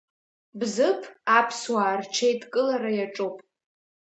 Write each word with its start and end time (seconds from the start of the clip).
Бзыԥ 0.59 1.01
аԥсуаа 1.37 1.95
рҽеидкылара 1.99 2.91
иаҿуп. 2.93 3.35